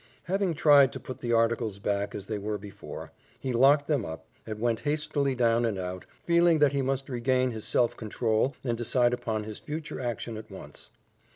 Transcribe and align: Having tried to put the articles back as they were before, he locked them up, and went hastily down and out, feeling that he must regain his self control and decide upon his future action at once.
Having 0.23 0.55
tried 0.55 0.91
to 0.93 0.99
put 0.99 1.19
the 1.19 1.31
articles 1.31 1.77
back 1.77 2.15
as 2.15 2.25
they 2.25 2.39
were 2.39 2.57
before, 2.57 3.11
he 3.39 3.53
locked 3.53 3.85
them 3.85 4.03
up, 4.03 4.25
and 4.47 4.59
went 4.59 4.79
hastily 4.79 5.35
down 5.35 5.63
and 5.63 5.77
out, 5.77 6.07
feeling 6.25 6.57
that 6.57 6.71
he 6.71 6.81
must 6.81 7.07
regain 7.07 7.51
his 7.51 7.65
self 7.65 7.95
control 7.95 8.55
and 8.63 8.75
decide 8.75 9.13
upon 9.13 9.43
his 9.43 9.59
future 9.59 9.99
action 9.99 10.37
at 10.37 10.49
once. 10.49 10.89